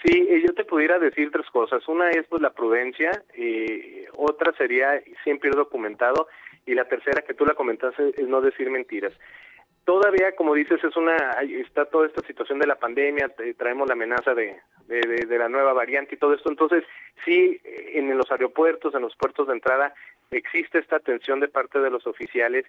Sí, 0.04 0.26
eh, 0.28 0.42
yo 0.46 0.54
te 0.54 0.64
pudiera 0.64 0.98
decir 0.98 1.30
tres 1.30 1.46
cosas. 1.50 1.86
Una 1.88 2.10
es 2.10 2.26
pues 2.28 2.40
la 2.42 2.52
prudencia, 2.52 3.10
eh, 3.34 4.06
otra 4.16 4.52
sería 4.56 5.02
siempre 5.24 5.50
ir 5.50 5.56
documentado 5.56 6.28
y 6.66 6.74
la 6.74 6.86
tercera 6.86 7.22
que 7.22 7.34
tú 7.34 7.44
la 7.44 7.54
comentaste 7.54 8.14
es 8.16 8.28
no 8.28 8.40
decir 8.40 8.70
mentiras. 8.70 9.12
Todavía, 9.84 10.36
como 10.36 10.54
dices, 10.54 10.82
es 10.84 10.96
una 10.96 11.16
está 11.42 11.86
toda 11.86 12.06
esta 12.06 12.24
situación 12.26 12.58
de 12.58 12.66
la 12.66 12.76
pandemia, 12.76 13.32
traemos 13.56 13.88
la 13.88 13.94
amenaza 13.94 14.34
de, 14.34 14.56
de, 14.86 15.38
la 15.38 15.48
nueva 15.48 15.72
variante 15.72 16.14
y 16.14 16.18
todo 16.18 16.34
esto. 16.34 16.50
Entonces, 16.50 16.84
sí, 17.24 17.60
en 17.64 18.16
los 18.16 18.30
aeropuertos, 18.30 18.94
en 18.94 19.02
los 19.02 19.16
puertos 19.16 19.48
de 19.48 19.54
entrada, 19.54 19.94
existe 20.30 20.78
esta 20.78 20.96
atención 20.96 21.40
de 21.40 21.48
parte 21.48 21.78
de 21.80 21.90
los 21.90 22.06
oficiales 22.06 22.64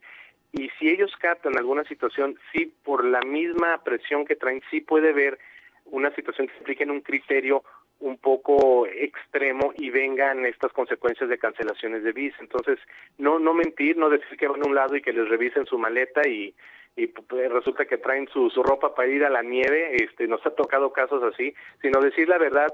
y 0.53 0.69
si 0.77 0.89
ellos 0.89 1.11
captan 1.19 1.57
alguna 1.57 1.83
situación, 1.85 2.37
sí, 2.51 2.73
por 2.83 3.05
la 3.05 3.21
misma 3.21 3.81
presión 3.83 4.25
que 4.25 4.35
traen, 4.35 4.61
sí 4.69 4.81
puede 4.81 5.13
ver 5.13 5.39
una 5.85 6.13
situación 6.13 6.47
que 6.47 6.57
implique 6.57 6.83
un 6.85 7.01
criterio 7.01 7.63
un 7.99 8.17
poco 8.17 8.85
extremo 8.87 9.73
y 9.77 9.91
vengan 9.91 10.45
estas 10.45 10.73
consecuencias 10.73 11.29
de 11.29 11.37
cancelaciones 11.37 12.03
de 12.03 12.11
visa. 12.11 12.37
Entonces, 12.39 12.79
no 13.17 13.39
no 13.39 13.53
mentir, 13.53 13.95
no 13.95 14.09
decir 14.09 14.37
que 14.37 14.47
van 14.47 14.61
a 14.61 14.67
un 14.67 14.75
lado 14.75 14.95
y 14.95 15.01
que 15.01 15.13
les 15.13 15.29
revisen 15.29 15.65
su 15.65 15.77
maleta 15.77 16.27
y 16.27 16.53
y 16.95 17.07
pues, 17.07 17.51
resulta 17.51 17.85
que 17.85 17.97
traen 17.97 18.27
su, 18.27 18.49
su 18.49 18.63
ropa 18.63 18.93
para 18.93 19.07
ir 19.07 19.23
a 19.23 19.29
la 19.29 19.41
nieve, 19.41 20.03
este, 20.03 20.27
nos 20.27 20.45
ha 20.45 20.51
tocado 20.51 20.91
casos 20.91 21.23
así, 21.23 21.53
sino 21.81 22.01
decir 22.01 22.27
la 22.27 22.37
verdad, 22.37 22.67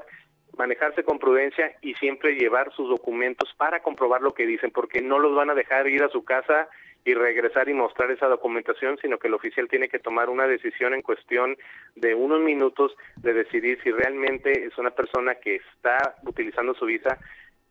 manejarse 0.57 1.03
con 1.03 1.19
prudencia 1.19 1.75
y 1.81 1.93
siempre 1.95 2.35
llevar 2.35 2.73
sus 2.73 2.89
documentos 2.89 3.53
para 3.57 3.81
comprobar 3.81 4.21
lo 4.21 4.33
que 4.33 4.45
dicen, 4.45 4.71
porque 4.71 5.01
no 5.01 5.19
los 5.19 5.35
van 5.35 5.49
a 5.49 5.55
dejar 5.55 5.87
ir 5.87 6.03
a 6.03 6.09
su 6.09 6.23
casa 6.23 6.67
y 7.05 7.13
regresar 7.13 7.69
y 7.69 7.73
mostrar 7.73 8.11
esa 8.11 8.27
documentación, 8.27 8.97
sino 9.01 9.17
que 9.17 9.27
el 9.27 9.33
oficial 9.33 9.69
tiene 9.69 9.87
que 9.87 9.99
tomar 9.99 10.29
una 10.29 10.45
decisión 10.45 10.93
en 10.93 11.01
cuestión 11.01 11.55
de 11.95 12.13
unos 12.13 12.41
minutos 12.41 12.95
de 13.15 13.33
decidir 13.33 13.79
si 13.81 13.91
realmente 13.91 14.65
es 14.65 14.77
una 14.77 14.91
persona 14.91 15.35
que 15.35 15.55
está 15.55 16.15
utilizando 16.25 16.73
su 16.73 16.85
visa 16.85 17.17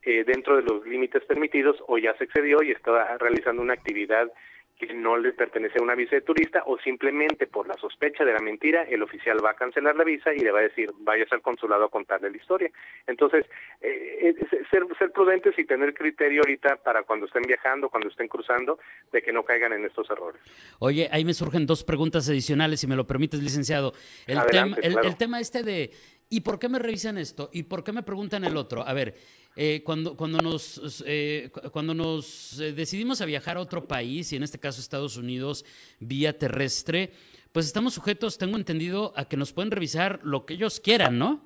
eh, 0.03 0.25
dentro 0.25 0.57
de 0.57 0.63
los 0.63 0.87
límites 0.87 1.25
permitidos 1.25 1.77
o 1.87 1.99
ya 1.99 2.17
se 2.17 2.25
excedió 2.25 2.63
y 2.63 2.71
está 2.71 3.19
realizando 3.19 3.61
una 3.61 3.75
actividad 3.75 4.33
que 4.79 4.93
no 4.93 5.17
le 5.17 5.33
pertenece 5.33 5.79
a 5.79 5.83
una 5.83 5.95
visa 5.95 6.17
de 6.17 6.21
turista 6.21 6.63
o 6.67 6.79
simplemente 6.79 7.47
por 7.47 7.67
la 7.67 7.75
sospecha 7.75 8.25
de 8.25 8.33
la 8.33 8.41
mentira, 8.41 8.83
el 8.83 9.03
oficial 9.03 9.43
va 9.45 9.51
a 9.51 9.55
cancelar 9.55 9.97
la 9.97 10.05
visa 10.05 10.35
y 10.35 10.41
le 10.41 10.51
va 10.51 10.61
a 10.61 10.63
decir, 10.63 10.91
vayas 10.99 11.33
al 11.33 11.41
consulado 11.41 11.85
a 11.85 11.89
contarle 11.89 12.31
la 12.31 12.37
historia. 12.37 12.71
Entonces, 13.07 13.47
eh, 13.81 14.19
eh 14.21 14.65
ser, 14.71 14.85
ser 14.99 15.13
prudentes 15.13 15.59
y 15.59 15.65
tener 15.65 15.95
criterio 15.95 16.43
ahorita 16.43 16.77
para 16.77 17.05
cuando 17.05 17.27
estén 17.27 17.43
viajando, 17.43 17.89
cuando 17.89 18.09
estén 18.09 18.29
cruzando, 18.29 18.79
de 19.13 19.23
que 19.23 19.33
no 19.33 19.45
caigan 19.45 19.73
en 19.73 19.85
estos 19.85 20.11
errores. 20.11 20.41
Oye, 20.79 21.09
ahí 21.11 21.25
me 21.25 21.33
surgen 21.33 21.67
dos 21.67 21.83
preguntas 21.83 22.29
adicionales, 22.29 22.81
si 22.81 22.87
me 22.87 22.97
lo 22.97 23.07
permites, 23.07 23.43
licenciado. 23.43 23.95
El, 24.27 24.39
el 24.83 25.17
tema 25.17 25.41
este 25.41 25.63
de, 25.63 25.91
¿y 26.29 26.41
por 26.41 26.59
qué 26.59 26.69
me 26.69 26.79
revisan 26.79 27.19
esto? 27.19 27.51
¿Y 27.53 27.65
por 27.65 27.85
qué 27.85 27.93
me 27.93 28.03
preguntan 28.03 28.45
el 28.45 28.57
otro? 28.57 28.83
A 28.87 28.93
ver, 28.93 29.15
eh, 29.57 29.83
cuando, 29.85 30.17
cuando 30.17 30.39
nos, 30.39 31.03
eh, 31.07 31.51
cuando 31.73 31.95
nos 31.95 32.61
eh, 32.61 32.73
decidimos 32.73 33.21
a 33.23 33.27
viajar 33.27 33.57
a 33.57 33.61
otro 33.61 33.87
país, 33.87 34.33
y 34.33 34.37
en 34.37 34.43
este 34.43 34.59
caso 34.59 34.81
Estados 34.81 35.17
Unidos, 35.17 35.65
vía 35.99 36.37
terrestre, 36.39 37.11
pues 37.53 37.67
estamos 37.67 37.95
sujetos, 37.95 38.37
tengo 38.37 38.57
entendido, 38.57 39.13
a 39.17 39.27
que 39.29 39.37
nos 39.37 39.53
pueden 39.53 39.71
revisar 39.71 40.21
lo 40.25 40.45
que 40.45 40.55
ellos 40.55 40.81
quieran, 40.81 41.19
¿no? 41.19 41.41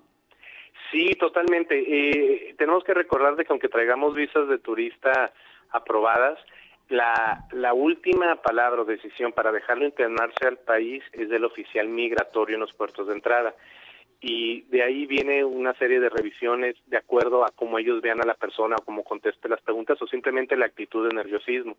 Sí, 0.90 1.14
totalmente. 1.20 2.54
tenemos 2.58 2.82
que 2.82 2.94
recordar 2.94 3.36
de 3.36 3.44
que 3.44 3.52
aunque 3.52 3.68
traigamos 3.68 4.16
visas 4.16 4.48
de 4.48 4.58
turista 4.58 5.32
aprobadas, 5.70 6.36
la, 6.88 7.46
la 7.52 7.74
última 7.74 8.42
palabra 8.42 8.82
o 8.82 8.84
decisión 8.84 9.30
para 9.30 9.52
dejarlo 9.52 9.84
internarse 9.84 10.48
al 10.48 10.56
país 10.58 11.04
es 11.12 11.28
del 11.28 11.44
oficial 11.44 11.88
migratorio 11.88 12.56
en 12.56 12.60
los 12.62 12.72
puertos 12.72 13.06
de 13.06 13.14
entrada 13.14 13.54
y 14.20 14.62
de 14.62 14.82
ahí 14.82 15.06
viene 15.06 15.44
una 15.44 15.72
serie 15.74 15.98
de 15.98 16.10
revisiones 16.10 16.76
de 16.86 16.98
acuerdo 16.98 17.44
a 17.44 17.50
cómo 17.54 17.78
ellos 17.78 18.02
vean 18.02 18.20
a 18.20 18.26
la 18.26 18.34
persona 18.34 18.76
o 18.78 18.84
cómo 18.84 19.02
conteste 19.02 19.48
las 19.48 19.62
preguntas 19.62 20.00
o 20.02 20.06
simplemente 20.06 20.56
la 20.56 20.66
actitud 20.66 21.08
de 21.08 21.14
nerviosismo. 21.14 21.76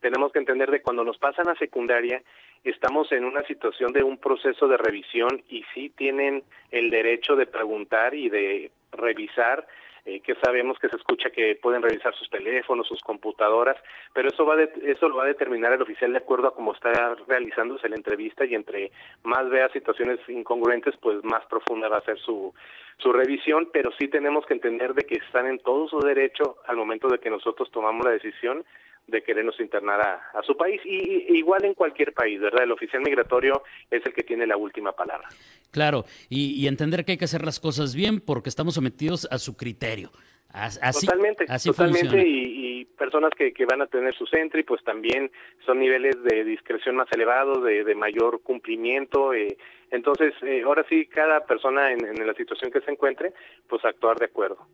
Tenemos 0.00 0.32
que 0.32 0.38
entender 0.38 0.70
de 0.70 0.82
cuando 0.82 1.04
nos 1.04 1.18
pasan 1.18 1.48
a 1.48 1.54
secundaria 1.56 2.22
estamos 2.64 3.10
en 3.10 3.24
una 3.24 3.42
situación 3.44 3.92
de 3.92 4.04
un 4.04 4.18
proceso 4.18 4.68
de 4.68 4.76
revisión 4.76 5.42
y 5.48 5.64
sí 5.74 5.90
tienen 5.96 6.44
el 6.70 6.90
derecho 6.90 7.34
de 7.34 7.46
preguntar 7.46 8.14
y 8.14 8.28
de 8.28 8.70
revisar 8.92 9.66
eh, 10.04 10.20
que 10.20 10.34
sabemos 10.36 10.78
que 10.78 10.88
se 10.88 10.96
escucha 10.96 11.30
que 11.30 11.56
pueden 11.62 11.82
revisar 11.82 12.14
sus 12.14 12.28
teléfonos, 12.28 12.88
sus 12.88 13.00
computadoras, 13.02 13.76
pero 14.12 14.28
eso 14.28 14.44
va 14.44 14.60
eso 14.60 15.08
lo 15.08 15.16
va 15.16 15.24
a 15.24 15.28
determinar 15.28 15.72
el 15.72 15.82
oficial 15.82 16.12
de 16.12 16.18
acuerdo 16.18 16.48
a 16.48 16.54
cómo 16.54 16.74
está 16.74 17.14
realizándose 17.28 17.88
la 17.88 17.96
entrevista 17.96 18.44
y 18.44 18.54
entre 18.54 18.90
más 19.22 19.48
vea 19.48 19.68
situaciones 19.68 20.18
incongruentes, 20.28 20.96
pues 21.00 21.22
más 21.22 21.44
profunda 21.46 21.88
va 21.88 21.98
a 21.98 22.04
ser 22.04 22.18
su 22.18 22.52
su 22.98 23.12
revisión, 23.12 23.68
pero 23.72 23.90
sí 23.98 24.08
tenemos 24.08 24.46
que 24.46 24.54
entender 24.54 24.94
de 24.94 25.02
que 25.02 25.16
están 25.16 25.46
en 25.46 25.58
todo 25.58 25.88
su 25.88 25.98
derecho 26.00 26.56
al 26.66 26.76
momento 26.76 27.08
de 27.08 27.18
que 27.18 27.30
nosotros 27.30 27.70
tomamos 27.70 28.04
la 28.04 28.12
decisión 28.12 28.64
de 29.06 29.22
querernos 29.22 29.58
internar 29.60 30.00
a, 30.00 30.42
su 30.42 30.56
país 30.56 30.80
y, 30.84 31.36
igual 31.36 31.64
en 31.64 31.74
cualquier 31.74 32.12
país, 32.12 32.40
¿verdad? 32.40 32.64
El 32.64 32.72
oficial 32.72 33.02
migratorio 33.02 33.62
es 33.90 34.04
el 34.04 34.12
que 34.12 34.22
tiene 34.22 34.46
la 34.46 34.56
última 34.56 34.92
palabra. 34.92 35.28
Claro, 35.70 36.04
y, 36.28 36.66
entender 36.66 37.04
que 37.04 37.12
hay 37.12 37.18
que 37.18 37.24
hacer 37.24 37.44
las 37.44 37.60
cosas 37.60 37.94
bien 37.94 38.20
porque 38.20 38.48
estamos 38.48 38.74
sometidos 38.74 39.28
a 39.30 39.38
su 39.38 39.56
criterio. 39.56 40.10
Así, 40.52 41.06
totalmente, 41.06 41.46
totalmente 41.46 42.28
y, 42.28 42.51
personas 43.02 43.32
que, 43.36 43.52
van 43.66 43.82
a 43.82 43.88
tener 43.88 44.14
su 44.14 44.26
centro 44.26 44.60
y 44.60 44.62
pues 44.62 44.80
también 44.84 45.28
son 45.66 45.80
niveles 45.80 46.22
de 46.22 46.44
discreción 46.44 46.94
más 46.94 47.08
elevados, 47.10 47.64
de, 47.64 47.94
mayor 47.96 48.42
cumplimiento. 48.42 49.34
Eh, 49.34 49.56
entonces, 49.90 50.32
eh, 50.42 50.62
ahora 50.64 50.86
sí, 50.88 51.06
cada 51.06 51.44
persona 51.44 51.90
en, 51.90 52.24
la 52.24 52.32
situación 52.34 52.70
que 52.70 52.80
se 52.80 52.92
encuentre, 52.92 53.32
pues 53.68 53.84
actuar 53.84 54.20
de 54.20 54.26
acuerdo. 54.26 54.68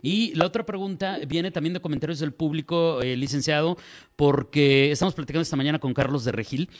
Y 0.00 0.34
la 0.34 0.46
otra 0.46 0.64
pregunta 0.64 1.18
viene 1.28 1.50
también 1.50 1.74
de 1.74 1.80
comentarios 1.80 2.20
del 2.20 2.32
público, 2.32 3.02
eh, 3.02 3.16
licenciado, 3.16 3.76
porque 4.16 4.90
estamos 4.90 5.14
platicando 5.14 5.42
esta 5.42 5.56
mañana 5.56 5.78
con 5.78 5.92
Carlos 5.92 6.24
de 6.24 6.32
Regil. 6.32 6.70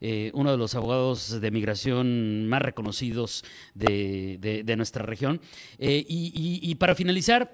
Eh, 0.00 0.30
uno 0.32 0.50
de 0.50 0.56
los 0.56 0.74
abogados 0.74 1.42
de 1.42 1.50
migración 1.50 2.48
más 2.48 2.62
reconocidos 2.62 3.44
de, 3.74 4.64
nuestra 4.78 5.04
región. 5.04 5.42
y, 5.78 6.60
y 6.62 6.74
para 6.76 6.94
finalizar, 6.94 7.50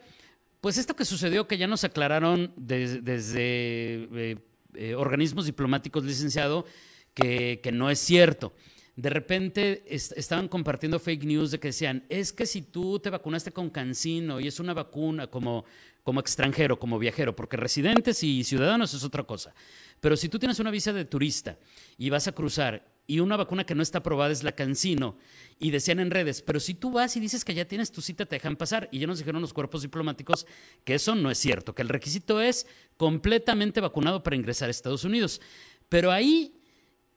pues 0.60 0.76
esto 0.76 0.94
que 0.94 1.04
sucedió, 1.04 1.48
que 1.48 1.58
ya 1.58 1.66
nos 1.66 1.84
aclararon 1.84 2.52
desde 2.56 4.08
eh, 4.14 4.38
eh, 4.74 4.94
organismos 4.94 5.46
diplomáticos, 5.46 6.04
licenciado, 6.04 6.66
que, 7.14 7.60
no 7.72 7.90
es 7.90 7.98
cierto. 7.98 8.52
De 8.96 9.08
repente 9.08 9.82
estaban 9.88 10.48
compartiendo 10.48 10.98
fake 10.98 11.24
news 11.24 11.50
de 11.50 11.60
que 11.60 11.68
decían, 11.68 12.04
es 12.08 12.32
que 12.32 12.44
si 12.44 12.62
tú 12.62 12.98
te 12.98 13.08
vacunaste 13.08 13.52
con 13.52 13.70
Cancino 13.70 14.40
y 14.40 14.48
es 14.48 14.60
una 14.60 14.74
vacuna 14.74 15.28
como, 15.28 15.64
como 16.02 16.20
extranjero, 16.20 16.78
como 16.78 16.98
viajero, 16.98 17.34
porque 17.34 17.56
residentes 17.56 18.22
y 18.22 18.44
ciudadanos 18.44 18.92
es 18.92 19.02
otra 19.02 19.22
cosa. 19.22 19.54
Pero 20.00 20.16
si 20.16 20.28
tú 20.28 20.38
tienes 20.38 20.58
una 20.60 20.70
visa 20.70 20.92
de 20.92 21.06
turista 21.06 21.58
y 21.96 22.10
vas 22.10 22.28
a 22.28 22.32
cruzar 22.32 22.89
y 23.10 23.18
una 23.18 23.36
vacuna 23.36 23.66
que 23.66 23.74
no 23.74 23.82
está 23.82 23.98
aprobada 23.98 24.30
es 24.30 24.44
la 24.44 24.52
Cancino. 24.52 25.16
Y 25.58 25.72
decían 25.72 25.98
en 25.98 26.12
redes, 26.12 26.42
pero 26.42 26.60
si 26.60 26.74
tú 26.74 26.92
vas 26.92 27.16
y 27.16 27.20
dices 27.20 27.44
que 27.44 27.54
ya 27.54 27.64
tienes 27.64 27.90
tu 27.90 28.00
cita, 28.02 28.24
te 28.24 28.36
dejan 28.36 28.54
pasar. 28.54 28.88
Y 28.92 29.00
ya 29.00 29.08
nos 29.08 29.18
dijeron 29.18 29.42
los 29.42 29.52
cuerpos 29.52 29.82
diplomáticos 29.82 30.46
que 30.84 30.94
eso 30.94 31.16
no 31.16 31.28
es 31.28 31.38
cierto, 31.38 31.74
que 31.74 31.82
el 31.82 31.88
requisito 31.88 32.40
es 32.40 32.68
completamente 32.96 33.80
vacunado 33.80 34.22
para 34.22 34.36
ingresar 34.36 34.68
a 34.68 34.70
Estados 34.70 35.02
Unidos. 35.02 35.40
Pero 35.88 36.12
ahí, 36.12 36.54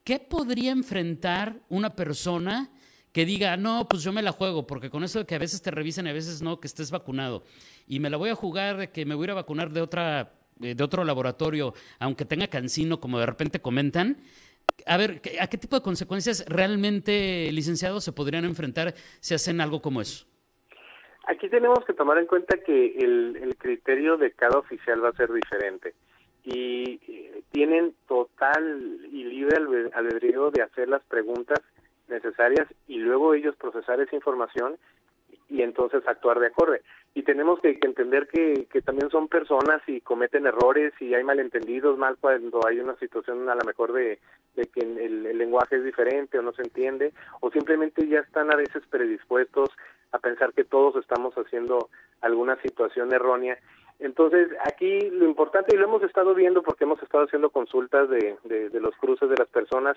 ¿qué 0.04 0.18
podría 0.18 0.72
enfrentar 0.72 1.62
una 1.70 1.96
persona 1.96 2.72
que 3.12 3.28
diga, 3.28 3.56
no, 3.56 3.88
pues 3.88 4.02
yo 4.02 4.12
me 4.12 4.24
la 4.24 4.32
juego, 4.32 4.66
porque 4.66 4.90
con 4.90 5.04
eso 5.04 5.20
de 5.20 5.26
que 5.28 5.36
a 5.36 5.38
veces 5.38 5.62
te 5.62 5.70
revisan 5.70 6.08
y 6.08 6.10
a 6.10 6.14
veces 6.14 6.42
no, 6.42 6.60
que 6.60 6.66
estés 6.66 6.90
vacunado, 6.90 7.44
y 7.86 8.00
me 8.00 8.10
la 8.10 8.18
voy 8.18 8.32
a 8.32 8.36
jugar 8.36 8.78
de 8.78 8.90
que 8.90 9.06
me 9.06 9.14
voy 9.14 9.26
a 9.26 9.28
ir 9.28 9.32
a 9.32 9.36
vacunar 9.36 9.72
de 9.72 9.82
otra 9.82 10.40
de 10.58 10.84
otro 10.84 11.04
laboratorio, 11.04 11.74
aunque 12.00 12.26
tenga 12.26 12.48
cancino, 12.48 13.00
como 13.00 13.20
de 13.20 13.26
repente 13.26 13.60
comentan, 13.60 14.18
a 14.86 14.98
ver, 14.98 15.22
¿a 15.40 15.48
qué 15.48 15.58
tipo 15.58 15.76
de 15.76 15.82
consecuencias 15.82 16.46
realmente, 16.48 17.50
licenciados, 17.52 18.04
se 18.04 18.12
podrían 18.12 18.46
enfrentar 18.46 18.94
si 19.20 19.34
hacen 19.34 19.62
algo 19.62 19.82
como 19.82 20.02
eso? 20.02 20.26
Aquí 21.28 21.50
tenemos 21.50 21.86
que 21.86 21.94
tomar 21.94 22.18
en 22.18 22.26
cuenta 22.26 22.58
que 22.58 22.98
el, 22.98 23.56
criterio 23.58 24.18
de 24.18 24.32
cada 24.32 24.60
oficial 24.60 25.04
va 25.04 25.10
a 25.10 25.14
ser 25.14 25.32
diferente 25.32 25.94
y 26.44 27.00
eh, 27.08 27.44
tienen 27.52 27.94
total 28.08 29.00
y 29.10 29.24
libre 29.24 29.56
albedrío 29.94 30.52
de 30.52 30.64
hacer 30.64 30.90
las 30.90 31.02
preguntas 31.06 31.60
necesarias 32.10 32.68
y 32.88 32.98
luego 32.98 33.34
ellos 33.34 33.56
procesar 33.56 34.02
esa 34.02 34.16
información 34.16 34.78
y 35.48 35.62
entonces 35.62 36.06
actuar 36.06 36.40
de 36.40 36.48
acorde. 36.48 36.82
Y 37.16 37.24
tenemos 37.24 37.60
que, 37.60 37.78
entender 37.82 38.28
que, 38.28 38.66
que, 38.72 38.82
también 38.82 39.12
son 39.12 39.28
personas 39.28 39.82
y 39.88 40.02
cometen 40.02 40.48
errores 40.48 40.94
y 41.00 41.14
hay 41.14 41.24
malentendidos, 41.24 41.98
mal 41.98 42.18
cuando 42.20 42.66
hay 42.66 42.80
una 42.80 42.96
situación 42.96 43.48
a 43.50 43.56
lo 43.56 43.64
mejor 43.64 43.94
de, 43.94 44.20
que 44.56 44.80
el, 44.80 45.38
lenguaje 45.38 45.76
es 45.76 45.84
diferente 45.84 46.40
o 46.40 46.42
no 46.42 46.54
se 46.54 46.64
entiende, 46.64 47.14
o 47.42 47.52
simplemente 47.52 48.08
ya 48.08 48.20
están 48.20 48.52
a 48.52 48.56
veces 48.56 48.82
predispuestos 48.90 49.70
a 50.12 50.20
pensar 50.20 50.54
que 50.54 50.64
todos 50.64 50.96
estamos 50.96 51.36
haciendo 51.36 51.90
alguna 52.22 52.56
situación 52.62 53.14
errónea 53.14 53.60
entonces, 54.00 54.50
aquí 54.66 55.10
lo 55.12 55.26
importante, 55.26 55.76
y 55.76 55.78
lo 55.78 55.86
hemos 55.86 56.04
estado 56.04 56.34
viendo 56.34 56.62
porque 56.62 56.84
hemos 56.84 57.02
estado 57.02 57.26
haciendo 57.26 57.50
consultas 57.50 58.10
de, 58.10 58.38
de, 58.44 58.80
los 58.80 58.96
cruces 58.98 59.30
de 59.30 59.38
las 59.38 59.48
personas 59.48 59.96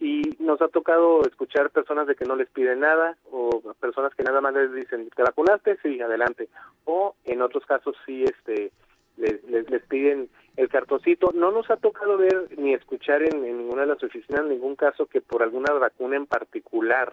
y 0.00 0.22
nos 0.40 0.60
ha 0.60 0.68
tocado 0.68 1.22
escuchar 1.22 1.70
personas 1.70 2.06
de 2.06 2.16
que 2.16 2.24
no 2.24 2.36
les 2.36 2.48
piden 2.50 2.80
nada 2.80 3.16
o 3.30 3.62
personas 3.80 4.14
que 4.14 4.24
nada 4.24 4.40
más 4.40 4.54
les 4.54 4.72
dicen, 4.72 5.08
¿te 5.14 5.22
vacunaste? 5.22 5.78
Sí, 5.82 6.00
adelante. 6.00 6.48
O 6.84 7.14
en 7.24 7.42
otros 7.42 7.64
casos 7.66 7.96
sí 8.04 8.24
este 8.24 8.72
les, 9.16 9.44
les, 9.44 9.82
piden 9.84 10.28
el 10.56 10.68
cartoncito. 10.68 11.30
No 11.32 11.52
nos 11.52 11.70
ha 11.70 11.76
tocado 11.76 12.16
ver 12.16 12.48
ni 12.58 12.74
escuchar 12.74 13.22
en, 13.22 13.44
en 13.44 13.58
ninguna 13.58 13.82
de 13.82 13.88
las 13.88 14.02
oficinas 14.02 14.44
ningún 14.44 14.74
caso 14.74 15.06
que 15.06 15.20
por 15.20 15.42
alguna 15.42 15.72
vacuna 15.74 16.16
en 16.16 16.26
particular 16.26 17.12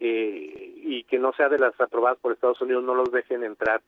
eh, 0.00 0.74
y 0.76 1.02
que 1.04 1.18
no 1.18 1.32
sea 1.32 1.48
de 1.48 1.58
las 1.58 1.78
aprobadas 1.80 2.18
por 2.18 2.32
Estados 2.32 2.60
Unidos 2.60 2.84
no 2.84 2.94
los 2.94 3.10
dejen 3.10 3.42
entrar 3.42 3.80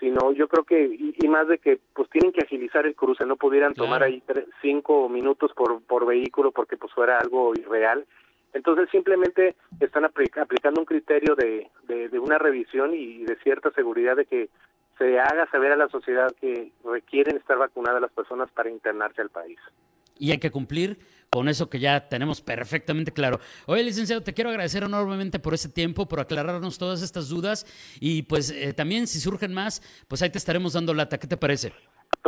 sino 0.00 0.32
yo 0.32 0.48
creo 0.48 0.64
que 0.64 0.84
y, 0.84 1.28
más 1.28 1.48
de 1.48 1.58
que 1.58 1.78
pues 1.94 2.08
tienen 2.10 2.32
que 2.32 2.44
agilizar 2.44 2.86
el 2.86 2.94
cruce 2.94 3.26
no 3.26 3.36
pudieran 3.36 3.74
tomar 3.74 4.02
ahí 4.02 4.22
cinco 4.62 5.08
minutos 5.08 5.52
por 5.54 5.82
por 5.82 6.06
vehículo 6.06 6.52
porque 6.52 6.76
pues 6.76 6.92
fuera 6.92 7.18
algo 7.18 7.52
irreal. 7.54 8.06
Entonces 8.54 8.88
simplemente 8.90 9.56
están 9.78 10.04
aplicando 10.06 10.80
un 10.80 10.86
criterio 10.86 11.34
de, 11.36 11.68
de, 11.86 12.18
una 12.18 12.38
revisión 12.38 12.94
y 12.94 13.24
de 13.24 13.36
cierta 13.36 13.70
seguridad 13.72 14.16
de 14.16 14.24
que 14.24 14.48
se 14.96 15.20
haga 15.20 15.48
saber 15.50 15.72
a 15.72 15.76
la 15.76 15.88
sociedad 15.88 16.34
que 16.40 16.72
requieren 16.82 17.36
estar 17.36 17.58
vacunadas 17.58 18.00
las 18.00 18.10
personas 18.10 18.50
para 18.52 18.70
internarse 18.70 19.20
al 19.20 19.28
país. 19.28 19.58
Y 20.18 20.32
hay 20.32 20.38
que 20.38 20.50
cumplir 20.50 20.98
con 21.30 21.48
eso 21.48 21.68
que 21.68 21.78
ya 21.78 22.08
tenemos 22.08 22.40
perfectamente 22.40 23.12
claro. 23.12 23.40
Oye, 23.66 23.82
licenciado, 23.82 24.22
te 24.22 24.34
quiero 24.34 24.50
agradecer 24.50 24.82
enormemente 24.82 25.38
por 25.38 25.54
ese 25.54 25.68
tiempo, 25.68 26.08
por 26.08 26.20
aclararnos 26.20 26.78
todas 26.78 27.02
estas 27.02 27.28
dudas 27.28 27.66
y 28.00 28.22
pues 28.22 28.50
eh, 28.50 28.72
también 28.72 29.06
si 29.06 29.20
surgen 29.20 29.52
más, 29.52 29.82
pues 30.08 30.22
ahí 30.22 30.30
te 30.30 30.38
estaremos 30.38 30.72
dando 30.72 30.94
lata. 30.94 31.18
¿Qué 31.18 31.26
te 31.26 31.36
parece? 31.36 31.72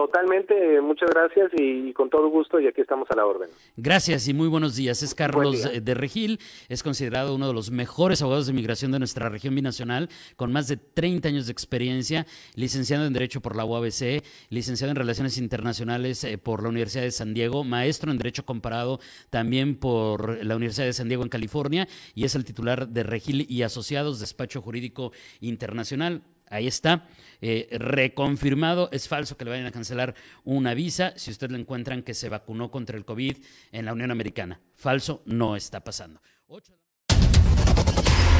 Totalmente, 0.00 0.80
muchas 0.80 1.11
gracias 1.11 1.50
y, 1.59 1.92
con 1.92 2.09
todo 2.09 2.30
gusto 2.30 2.59
y 2.59 2.66
aquí 2.66 2.80
estamos 2.80 3.07
a 3.11 3.16
la 3.16 3.26
orden. 3.26 3.50
Gracias 3.76 4.26
y 4.28 4.33
muy 4.33 4.49
buenos 4.49 4.75
días. 4.75 5.02
Es 5.02 5.14
Carlos 5.14 5.69
de 5.71 5.95
Regil, 5.95 6.38
es 6.71 6.83
considerado 6.83 7.35
uno 7.35 7.49
de 7.49 7.52
los 7.52 7.71
mejores 7.71 8.23
abogados 8.23 8.47
de 8.47 8.54
migración 8.54 8.92
de 8.92 8.99
nuestra 8.99 9.28
región 9.28 9.54
binacional, 9.54 10.09
con 10.37 10.52
más 10.52 10.69
de 10.69 10.78
30 10.78 11.28
años 11.28 11.45
de 11.45 11.52
experiencia, 11.52 12.26
licenciado 12.54 13.04
en 13.04 13.12
Derecho 13.12 13.42
por 13.42 13.57
la 13.57 13.66
UABC, 13.66 14.25
licenciado 14.49 14.90
en 14.90 14.97
Relaciones 14.97 15.37
Internacionales 15.37 16.25
eh, 16.25 16.38
por 16.38 16.62
la 16.62 16.71
Universidad 16.71 17.02
de 17.02 17.11
San 17.11 17.35
Diego, 17.35 17.62
maestro 17.62 18.11
en 18.11 18.16
Derecho 18.16 18.47
Comparado 18.47 19.00
también 19.28 19.76
por 19.76 20.42
la 20.42 20.57
Universidad 20.57 20.87
de 20.87 20.95
San 20.95 21.09
Diego 21.09 21.25
en 21.25 21.28
California 21.28 21.87
y 22.14 22.25
es 22.25 22.35
el 22.35 22.47
titular 22.47 22.88
de 22.88 23.02
Regil 23.02 23.45
y 23.50 23.64
Asociados, 23.64 24.19
Despacho 24.19 24.62
Jurídico 24.62 25.12
Internacional. 25.42 26.23
Ahí 26.50 26.66
está, 26.66 27.07
eh, 27.40 27.69
reconfirmado. 27.71 28.90
Es 28.92 29.09
falso 29.09 29.37
que 29.37 29.45
le 29.45 29.52
vayan 29.52 29.66
a 29.66 29.71
cancelar 29.71 30.14
una 30.45 30.75
visa 30.75 31.14
si 31.16 31.30
usted 31.30 31.50
le 31.50 31.59
encuentran 31.59 32.02
que 32.02 32.12
se 32.12 32.28
vacunó 32.28 32.71
contra 32.71 32.99
el 32.99 33.04
COVID 33.04 33.37
en 33.73 33.85
la 33.87 33.92
Unión 33.92 34.11
Americana. 34.11 34.61
Falso, 34.75 35.23
no 35.25 35.57
está 35.57 35.83
pasando. 35.83 36.21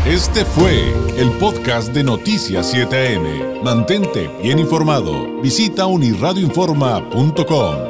Este 0.07 0.45
fue 0.45 0.93
el 1.19 1.31
podcast 1.39 1.93
de 1.93 2.03
Noticias 2.03 2.75
7am. 2.75 3.63
Mantente 3.63 4.29
bien 4.43 4.59
informado. 4.59 5.41
Visita 5.41 5.87
unirradioinforma.com. 5.87 7.90